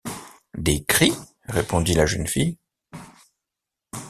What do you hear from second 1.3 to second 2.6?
répondit la jeune fille.